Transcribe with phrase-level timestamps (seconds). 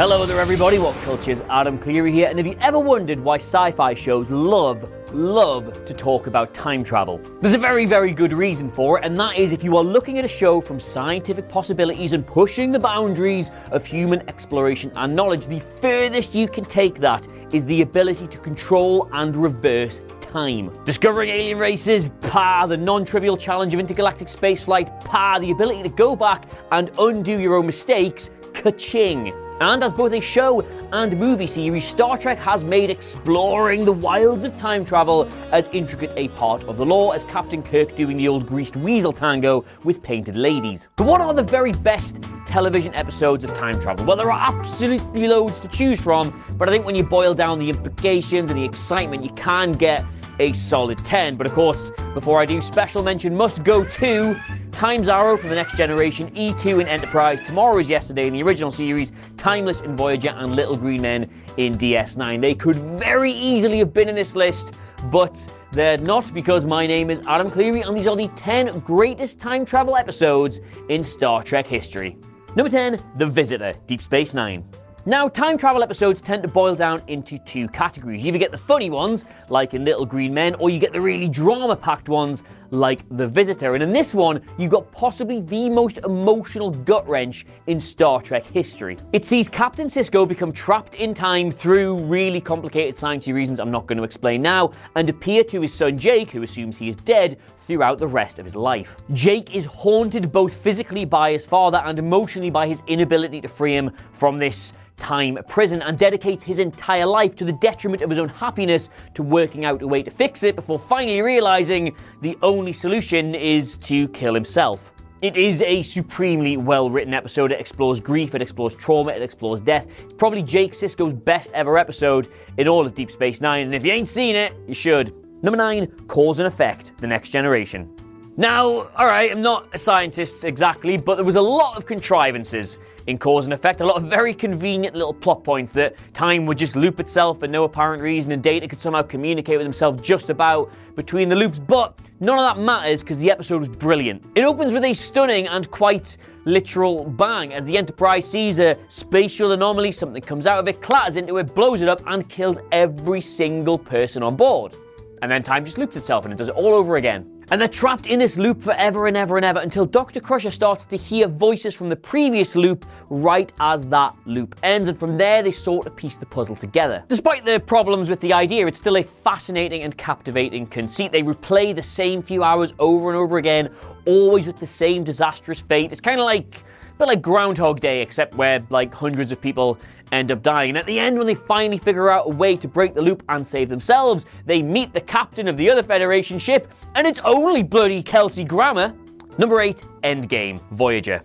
[0.00, 0.78] Hello there, everybody.
[0.78, 5.92] WhatCulture's Adam Cleary here, and have you ever wondered why sci-fi shows love, love to
[5.92, 7.20] talk about time travel?
[7.42, 10.18] There's a very, very good reason for it, and that is if you are looking
[10.18, 15.44] at a show from scientific possibilities and pushing the boundaries of human exploration and knowledge,
[15.44, 20.72] the furthest you can take that is the ability to control and reverse time.
[20.86, 25.90] Discovering alien races, pa, the non trivial challenge of intergalactic spaceflight, pa, the ability to
[25.90, 29.34] go back and undo your own mistakes, ka-ching.
[29.60, 34.46] And as both a show and movie series, Star Trek has made exploring the wilds
[34.46, 38.26] of time travel as intricate a part of the lore as Captain Kirk doing the
[38.26, 40.88] old greased weasel tango with painted ladies.
[40.96, 44.06] But what are the very best television episodes of time travel?
[44.06, 47.58] Well, there are absolutely loads to choose from, but I think when you boil down
[47.58, 50.06] the implications and the excitement, you can get
[50.40, 51.36] a solid 10.
[51.36, 54.40] But of course, before I do, special mention must go to
[54.72, 58.70] Time's Arrow from the Next Generation, E2 in Enterprise, Tomorrow is Yesterday in the original
[58.70, 62.40] series, Timeless in Voyager, and Little Green Men in DS9.
[62.40, 64.72] They could very easily have been in this list,
[65.12, 65.36] but
[65.72, 69.66] they're not because my name is Adam Cleary, and these are the 10 greatest time
[69.66, 72.16] travel episodes in Star Trek history.
[72.56, 74.64] Number 10, The Visitor, Deep Space Nine.
[75.06, 78.22] Now, time travel episodes tend to boil down into two categories.
[78.22, 81.00] You either get the funny ones, like in Little Green Men, or you get the
[81.00, 83.74] really drama packed ones, like The Visitor.
[83.74, 88.44] And in this one, you got possibly the most emotional gut wrench in Star Trek
[88.44, 88.96] history.
[89.12, 93.86] It sees Captain Sisko become trapped in time through really complicated sciencey reasons I'm not
[93.86, 97.38] going to explain now, and appear to his son Jake, who assumes he is dead,
[97.66, 98.96] throughout the rest of his life.
[99.12, 103.74] Jake is haunted both physically by his father and emotionally by his inability to free
[103.74, 108.18] him from this time prison and dedicates his entire life to the detriment of his
[108.18, 112.59] own happiness to working out a way to fix it before finally realizing the only
[112.72, 114.92] solution is to kill himself.
[115.22, 117.52] It is a supremely well written episode.
[117.52, 119.86] It explores grief, it explores trauma, it explores death.
[119.98, 123.84] It's probably Jake Sisko's best ever episode in all of Deep Space Nine, and if
[123.84, 125.14] you ain't seen it, you should.
[125.42, 127.94] Number nine, Cause and Effect The Next Generation.
[128.36, 133.18] Now, alright, I'm not a scientist exactly, but there was a lot of contrivances in
[133.18, 133.80] cause and effect.
[133.80, 137.48] A lot of very convenient little plot points that time would just loop itself for
[137.48, 141.58] no apparent reason and Data could somehow communicate with himself just about between the loops.
[141.58, 144.22] But none of that matters because the episode was brilliant.
[144.34, 149.52] It opens with a stunning and quite literal bang as the Enterprise sees a spatial
[149.52, 153.20] anomaly, something comes out of it, clatters into it, blows it up, and kills every
[153.20, 154.76] single person on board.
[155.22, 157.39] And then time just loops itself and it does it all over again.
[157.50, 160.20] And they're trapped in this loop forever and ever and ever until Dr.
[160.20, 164.88] Crusher starts to hear voices from the previous loop right as that loop ends.
[164.88, 167.02] And from there, they sort of piece the puzzle together.
[167.08, 171.10] Despite the problems with the idea, it's still a fascinating and captivating conceit.
[171.10, 173.74] They replay the same few hours over and over again,
[174.06, 175.90] always with the same disastrous fate.
[175.90, 176.62] It's kind of like
[177.00, 179.78] bit like Groundhog Day, except where like hundreds of people
[180.12, 180.70] end up dying.
[180.70, 183.22] And at the end, when they finally figure out a way to break the loop
[183.28, 187.62] and save themselves, they meet the captain of the other Federation ship, and it's only
[187.62, 188.94] bloody Kelsey Grammer.
[189.38, 191.22] Number 8, Endgame Voyager.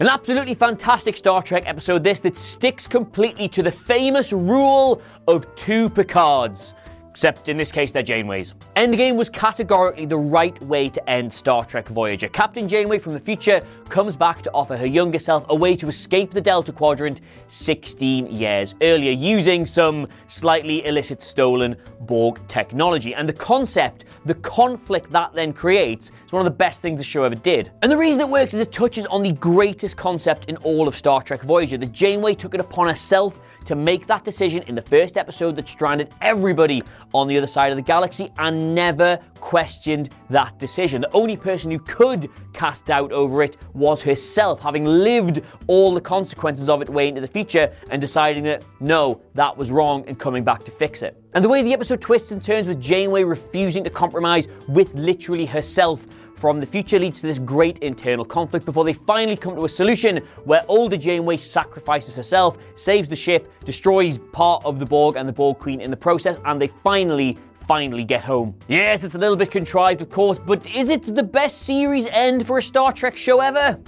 [0.00, 5.52] An absolutely fantastic Star Trek episode, this, that sticks completely to the famous rule of
[5.54, 6.74] two Picards.
[7.14, 8.54] Except in this case, they're Janeways.
[8.74, 12.26] Endgame was categorically the right way to end Star Trek Voyager.
[12.26, 15.86] Captain Janeway from the future comes back to offer her younger self a way to
[15.86, 23.14] escape the Delta Quadrant 16 years earlier using some slightly illicit stolen Borg technology.
[23.14, 27.04] And the concept, the conflict that then creates, is one of the best things the
[27.04, 27.70] show ever did.
[27.82, 30.96] And the reason it works is it touches on the greatest concept in all of
[30.96, 34.82] Star Trek Voyager that Janeway took it upon herself to make that decision in the
[34.82, 36.82] first episode that stranded everybody
[37.12, 41.02] on the other side of the galaxy and never questioned that decision.
[41.02, 46.00] The only person who could cast doubt over it was herself, having lived all the
[46.00, 50.18] consequences of it way into the future and deciding that no, that was wrong and
[50.18, 51.20] coming back to fix it.
[51.34, 55.46] And the way the episode twists and turns with Janeway refusing to compromise with literally
[55.46, 56.00] herself
[56.36, 59.68] from the future leads to this great internal conflict before they finally come to a
[59.68, 65.28] solution where older Janeway sacrifices herself, saves the ship, destroys part of the Borg and
[65.28, 68.54] the Borg Queen in the process, and they finally finally get home.
[68.68, 72.46] Yes, it's a little bit contrived, of course, but is it the best series end
[72.46, 73.78] for a Star Trek show ever?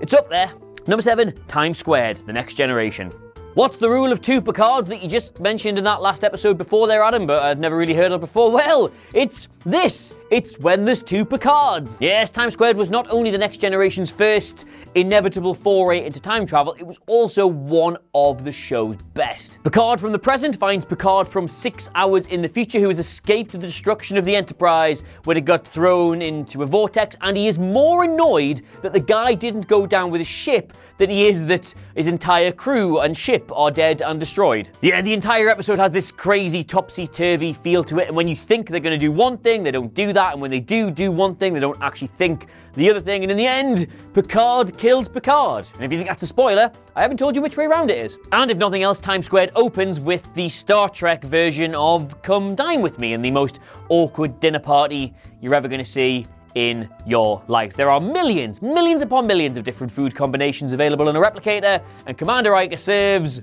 [0.00, 0.52] It's up there.
[0.86, 3.12] Number seven, Time Squared, The Next Generation.
[3.54, 6.88] What's the rule of two Picards that you just mentioned in that last episode before
[6.88, 8.50] there, Adam, but I'd never really heard of before?
[8.64, 10.12] Well, it's this.
[10.30, 11.98] It's when there's two Picards.
[12.00, 16.74] Yes, Time Squared was not only the next generation's first inevitable foray into time travel,
[16.78, 19.58] it was also one of the show's best.
[19.64, 23.52] Picard from the present finds Picard from six hours in the future who has escaped
[23.52, 27.58] the destruction of the Enterprise when it got thrown into a vortex, and he is
[27.58, 31.74] more annoyed that the guy didn't go down with his ship than he is that
[31.96, 34.70] his entire crew and ship are dead and destroyed.
[34.80, 38.70] Yeah, the entire episode has this crazy topsy-turvy feel to it, and when you think
[38.70, 41.12] they're going to do one thing, they don't do that, and when they do do
[41.12, 45.08] one thing, they don't actually think the other thing, and in the end, Picard kills
[45.08, 45.66] Picard.
[45.74, 47.98] And if you think that's a spoiler, I haven't told you which way around it
[47.98, 48.16] is.
[48.32, 52.82] And if nothing else, Time Squared opens with the Star Trek version of Come Dine
[52.82, 57.42] With Me and the most awkward dinner party you're ever going to see in your
[57.48, 57.74] life.
[57.74, 62.16] There are millions, millions upon millions of different food combinations available in a replicator, and
[62.16, 63.40] Commander Riker serves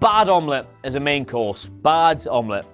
[0.00, 1.66] bad omelette as a main course.
[1.66, 2.66] Bad omelette.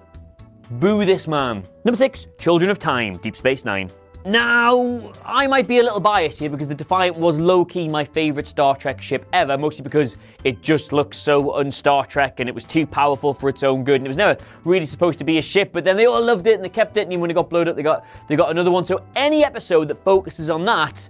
[0.73, 1.63] Boo this man.
[1.83, 3.91] Number six, Children of Time, Deep Space Nine.
[4.23, 8.05] Now, I might be a little biased here because the Defiant was low key my
[8.05, 12.47] favourite Star Trek ship ever, mostly because it just looks so un Star Trek and
[12.47, 15.25] it was too powerful for its own good and it was never really supposed to
[15.25, 17.31] be a ship, but then they all loved it and they kept it, and when
[17.31, 18.85] it got blown up, they got, they got another one.
[18.85, 21.09] So any episode that focuses on that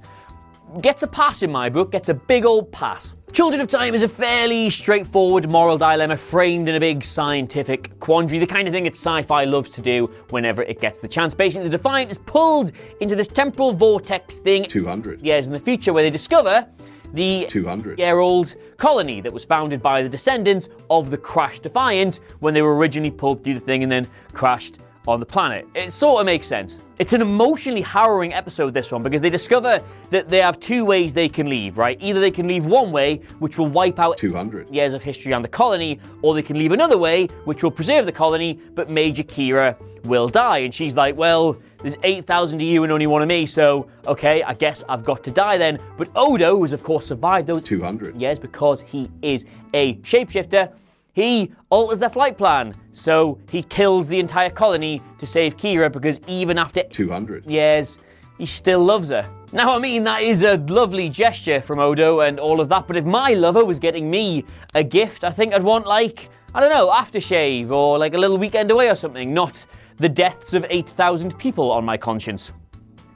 [0.81, 3.13] gets a pass in my book, gets a big old pass.
[3.31, 8.39] Children of Time is a fairly straightforward moral dilemma framed in a big scientific quandary,
[8.39, 11.33] the kind of thing that sci fi loves to do whenever it gets the chance.
[11.35, 12.71] Basically, the Defiant is pulled
[13.01, 15.21] into this temporal vortex thing 200.
[15.21, 16.67] years in the future where they discover
[17.13, 17.99] the 200.
[17.99, 22.61] year old colony that was founded by the descendants of the crashed Defiant when they
[22.61, 24.77] were originally pulled through the thing and then crashed
[25.07, 25.67] on the planet.
[25.75, 26.81] It sort of makes sense.
[26.99, 31.13] It's an emotionally harrowing episode, this one, because they discover that they have two ways
[31.13, 31.97] they can leave, right?
[32.01, 34.69] Either they can leave one way, which will wipe out 200.
[34.69, 38.05] years of history on the colony, or they can leave another way, which will preserve
[38.05, 40.57] the colony, but Major Kira will die.
[40.57, 44.43] And she's like, well, there's 8,000 of you and only one of me, so okay,
[44.43, 45.79] I guess I've got to die then.
[45.97, 48.19] But Odo, who's of course survived those 200.
[48.19, 50.73] years because he is a shapeshifter,
[51.13, 52.73] he alters their flight plan.
[52.93, 57.45] So he kills the entire colony to save Kira because even after 200.
[57.45, 57.97] years,
[58.37, 59.29] he still loves her.
[59.51, 62.95] Now, I mean, that is a lovely gesture from Odo and all of that, but
[62.95, 64.45] if my lover was getting me
[64.75, 68.37] a gift, I think I'd want, like, I don't know, aftershave or like a little
[68.37, 69.65] weekend away or something, not
[69.97, 72.51] the deaths of 8,000 people on my conscience.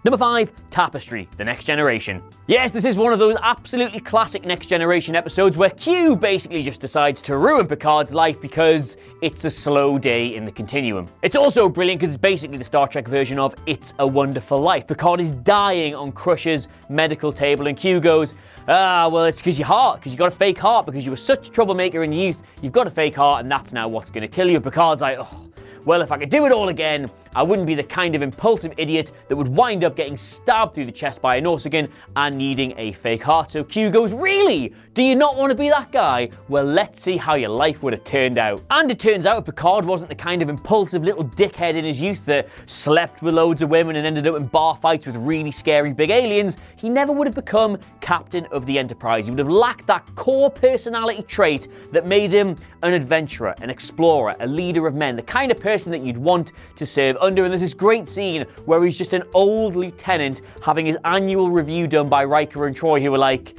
[0.06, 2.22] Number five, Tapestry, The Next Generation.
[2.48, 6.82] Yes, this is one of those absolutely classic Next Generation episodes where Q basically just
[6.82, 11.08] decides to ruin Picard's life because it's a slow day in the continuum.
[11.22, 14.88] It's also brilliant because it's basically the Star Trek version of It's a Wonderful Life.
[14.88, 18.34] Picard is dying on Crusher's medical table, and Q goes,
[18.68, 21.18] Ah, well, it's because your heart, because you got a fake heart, because you were
[21.18, 24.22] such a troublemaker in youth, you've got a fake heart, and that's now what's going
[24.22, 24.60] to kill you.
[24.60, 25.50] Picard's like, oh,
[25.86, 28.74] well, if I could do it all again, I wouldn't be the kind of impulsive
[28.78, 32.74] idiot that would wind up getting stabbed through the chest by a Nausicaan and needing
[32.78, 33.52] a fake heart.
[33.52, 34.74] So Q goes, Really?
[34.94, 36.30] Do you not want to be that guy?
[36.48, 38.62] Well, let's see how your life would have turned out.
[38.70, 42.24] And it turns out Picard wasn't the kind of impulsive little dickhead in his youth
[42.28, 45.94] that slept with loads of women and ended up in bar fights with really scary
[45.94, 46.58] big aliens.
[46.84, 49.24] He never would have become captain of the Enterprise.
[49.24, 54.36] He would have lacked that core personality trait that made him an adventurer, an explorer,
[54.42, 57.46] a leader of men, the kind of person that you'd want to serve under.
[57.46, 61.88] And there's this great scene where he's just an old lieutenant having his annual review
[61.88, 63.56] done by Riker and Troi, who were like,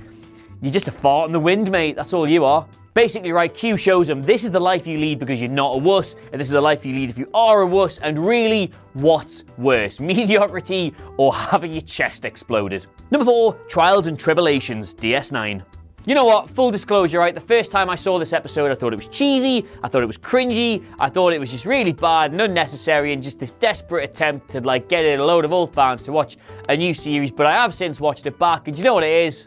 [0.61, 1.97] You're just a fart in the wind, mate.
[1.97, 2.69] That's all you are.
[2.95, 5.79] Basically, right, Q shows him this is the life you lead because you're not a
[5.79, 8.71] wuss, and this is the life you lead if you are a wuss, and really,
[8.93, 12.87] what's worse, mediocrity or having your chest exploded?
[13.11, 15.65] Number four, Trials and Tribulations, DS9.
[16.07, 16.49] You know what?
[16.51, 17.35] Full disclosure, right?
[17.35, 20.07] The first time I saw this episode, I thought it was cheesy, I thought it
[20.07, 24.09] was cringy, I thought it was just really bad and unnecessary, and just this desperate
[24.09, 26.37] attempt to like get in a load of old fans to watch
[26.69, 27.33] a new series.
[27.33, 29.47] But I have since watched it back, and you know what it is?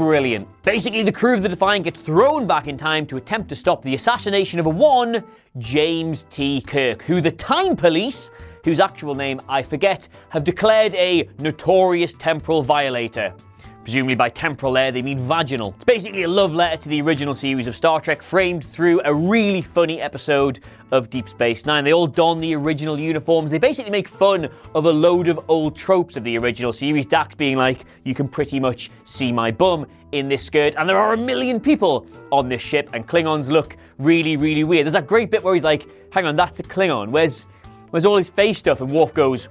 [0.00, 0.48] Brilliant.
[0.62, 3.82] Basically, the crew of the Defiant gets thrown back in time to attempt to stop
[3.82, 5.22] the assassination of a one
[5.58, 6.62] James T.
[6.62, 8.30] Kirk, who the Time Police,
[8.64, 13.34] whose actual name I forget, have declared a notorious temporal violator.
[13.82, 15.72] Presumably by temporal there, they mean vaginal.
[15.76, 19.14] It's basically a love letter to the original series of Star Trek, framed through a
[19.14, 20.60] really funny episode
[20.92, 21.82] of Deep Space Nine.
[21.82, 23.50] They all don the original uniforms.
[23.50, 27.06] They basically make fun of a load of old tropes of the original series.
[27.06, 30.74] Dax being like, you can pretty much see my bum in this skirt.
[30.76, 34.84] And there are a million people on this ship, and Klingons look really, really weird.
[34.84, 37.08] There's that great bit where he's like, hang on, that's a Klingon.
[37.08, 37.46] Where's,
[37.90, 38.82] where's all his face stuff?
[38.82, 39.48] And Worf goes,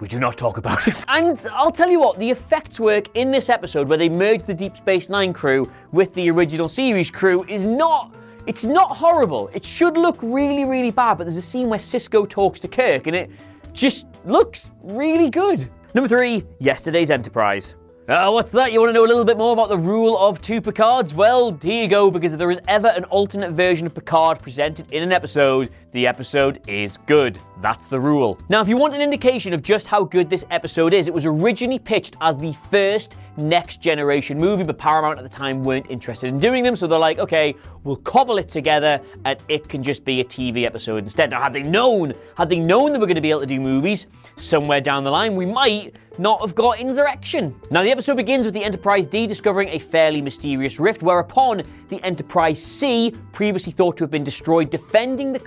[0.00, 1.04] we do not talk about it.
[1.08, 4.54] And I'll tell you what, the effects work in this episode where they merge the
[4.54, 8.14] Deep Space Nine crew with the original series crew is not.
[8.46, 9.50] It's not horrible.
[9.52, 13.06] It should look really, really bad, but there's a scene where Sisko talks to Kirk
[13.06, 13.30] and it
[13.72, 15.70] just looks really good.
[15.94, 17.74] Number three, yesterday's Enterprise.
[18.08, 18.72] Uh, what's that?
[18.72, 21.14] You want to know a little bit more about the rule of two Picards?
[21.14, 24.90] Well, here you go, because if there is ever an alternate version of Picard presented
[24.90, 27.38] in an episode, the episode is good.
[27.60, 28.38] That's the rule.
[28.48, 31.26] Now, if you want an indication of just how good this episode is, it was
[31.26, 36.28] originally pitched as the first next generation movie, but Paramount at the time weren't interested
[36.28, 37.54] in doing them, so they're like, okay,
[37.84, 41.30] we'll cobble it together and it can just be a TV episode instead.
[41.30, 43.60] Now, had they known, had they known they were going to be able to do
[43.60, 44.06] movies
[44.36, 47.54] somewhere down the line, we might not have got Insurrection.
[47.70, 52.02] Now, the episode begins with the Enterprise D discovering a fairly mysterious rift, whereupon the
[52.04, 55.38] Enterprise C, previously thought to have been destroyed, defending the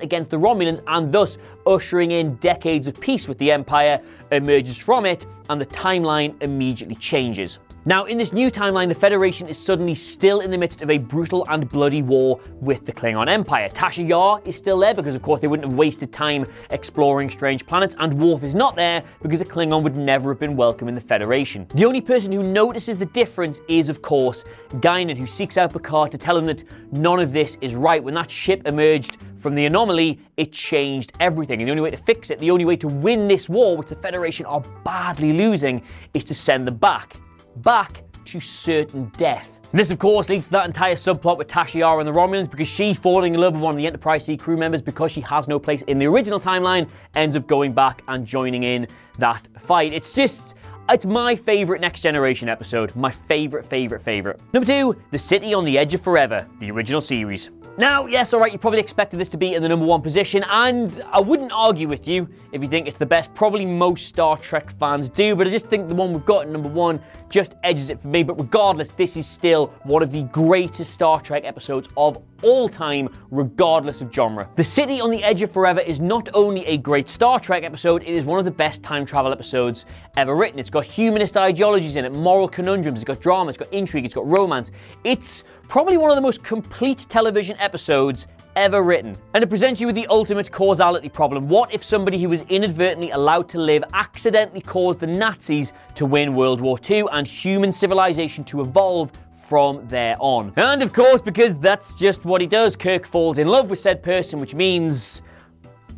[0.00, 4.00] Against the Romulans and thus ushering in decades of peace with the Empire,
[4.32, 7.60] emerges from it, and the timeline immediately changes.
[7.88, 10.98] Now, in this new timeline, the Federation is suddenly still in the midst of a
[10.98, 13.68] brutal and bloody war with the Klingon Empire.
[13.68, 17.64] Tasha Yar is still there because, of course, they wouldn't have wasted time exploring strange
[17.64, 20.96] planets, and Worf is not there because a Klingon would never have been welcome in
[20.96, 21.64] the Federation.
[21.76, 24.42] The only person who notices the difference is, of course,
[24.80, 28.02] Guinan, who seeks out Picard to tell him that none of this is right.
[28.02, 31.60] When that ship emerged from the anomaly, it changed everything.
[31.60, 33.86] And the only way to fix it, the only way to win this war, which
[33.86, 37.16] the Federation are badly losing, is to send them back
[37.62, 39.60] back to certain death.
[39.72, 42.68] This, of course, leads to that entire subplot with Tasha Yar and the Romulans because
[42.68, 45.48] she, falling in love with one of the Enterprise C crew members because she has
[45.48, 48.86] no place in the original timeline, ends up going back and joining in
[49.18, 49.92] that fight.
[49.92, 50.54] It's just.
[50.88, 52.94] It's my favourite Next Generation episode.
[52.94, 54.38] My favourite, favourite, favourite.
[54.52, 57.50] Number two, The City on the Edge of Forever, the original series.
[57.78, 61.04] Now, yes, alright, you probably expected this to be in the number one position, and
[61.12, 63.34] I wouldn't argue with you if you think it's the best.
[63.34, 66.48] Probably most Star Trek fans do, but I just think the one we've got at
[66.48, 68.22] number one just edges it for me.
[68.22, 73.08] But regardless, this is still one of the greatest Star Trek episodes of all time,
[73.30, 74.48] regardless of genre.
[74.56, 78.02] The City on the Edge of Forever is not only a great Star Trek episode,
[78.04, 79.84] it is one of the best time travel episodes
[80.16, 80.58] ever written.
[80.58, 84.14] It's got humanist ideologies in it, moral conundrums, it's got drama, it's got intrigue, it's
[84.14, 84.70] got romance.
[85.04, 89.16] It's probably one of the most complete television episodes ever written.
[89.34, 91.48] And it presents you with the ultimate causality problem.
[91.48, 96.34] What if somebody who was inadvertently allowed to live accidentally caused the Nazis to win
[96.34, 99.12] World War II and human civilization to evolve
[99.48, 100.52] from there on?
[100.56, 104.02] And of course, because that's just what he does, Kirk falls in love with said
[104.02, 105.22] person, which means.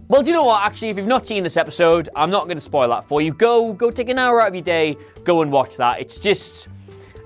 [0.08, 0.66] Well, do you know what?
[0.66, 3.34] Actually, if you've not seen this episode, I'm not going to spoil that for you.
[3.34, 6.00] Go, go take an hour out of your day, go and watch that.
[6.00, 6.68] It's just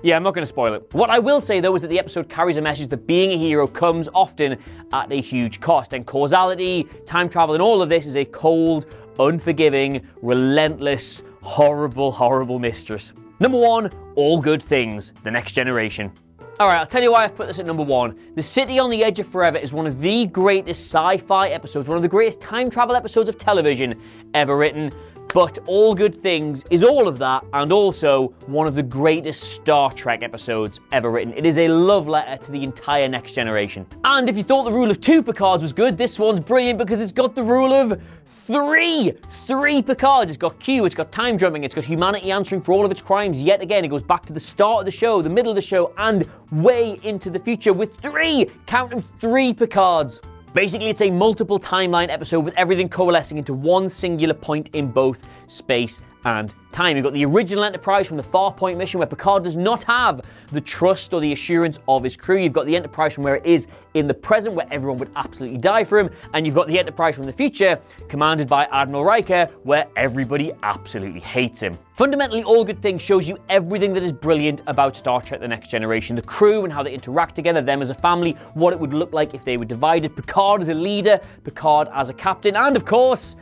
[0.03, 0.87] yeah, I'm not going to spoil it.
[0.91, 3.37] What I will say though is that the episode carries a message that being a
[3.37, 4.57] hero comes often
[4.91, 8.85] at a huge cost, and causality, time travel, and all of this is a cold,
[9.17, 13.13] unforgiving, relentless, horrible, horrible mistress.
[13.39, 16.11] Number one, All Good Things, The Next Generation.
[16.59, 18.17] Alright, I'll tell you why I've put this at number one.
[18.35, 21.87] The City on the Edge of Forever is one of the greatest sci fi episodes,
[21.87, 23.99] one of the greatest time travel episodes of television
[24.33, 24.91] ever written.
[25.33, 29.91] But All Good Things is all of that and also one of the greatest Star
[29.91, 31.33] Trek episodes ever written.
[31.33, 33.87] It is a love letter to the entire next generation.
[34.03, 37.01] And if you thought the rule of two Picards was good, this one's brilliant because
[37.01, 37.99] it's got the rule of
[38.45, 39.17] three!
[39.47, 40.29] Three Picards.
[40.29, 43.01] It's got Q, it's got time jumping, it's got humanity answering for all of its
[43.01, 43.41] crimes.
[43.41, 45.61] Yet again, it goes back to the start of the show, the middle of the
[45.61, 50.21] show, and way into the future with three, count them, three Picards.
[50.53, 55.19] Basically, it's a multiple timeline episode with everything coalescing into one singular point in both
[55.47, 56.95] space and time.
[56.95, 60.61] You've got the original Enterprise from the Farpoint mission where Picard does not have the
[60.61, 62.37] trust or the assurance of his crew.
[62.37, 65.59] You've got the Enterprise from where it is in the present where everyone would absolutely
[65.59, 66.09] die for him.
[66.33, 71.19] And you've got the Enterprise from the future commanded by Admiral Riker where everybody absolutely
[71.19, 71.77] hates him.
[71.95, 75.69] Fundamentally, All Good Things shows you everything that is brilliant about Star Trek The Next
[75.69, 76.15] Generation.
[76.15, 79.13] The crew and how they interact together, them as a family, what it would look
[79.13, 82.85] like if they were divided, Picard as a leader, Picard as a captain, and of
[82.85, 83.35] course,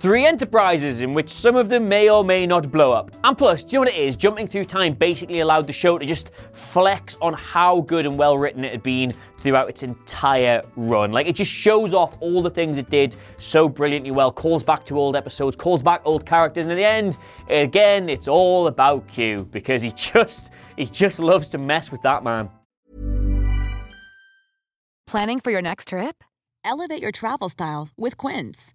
[0.00, 3.10] three enterprises in which some of them may or may not blow up.
[3.24, 4.16] And plus, do you know what it is?
[4.16, 6.30] Jumping through time basically allowed the show to just
[6.72, 11.12] flex on how good and well written it had been throughout its entire run.
[11.12, 14.84] Like, it just shows off all the things it did so brilliantly well, calls back
[14.86, 17.16] to old episodes, calls back old characters, and in the end,
[17.48, 22.22] again, it's all about Q because he just, he just loves to mess with that
[22.24, 22.50] man.
[25.06, 26.22] Planning for your next trip?
[26.64, 28.74] Elevate your travel style with Quince.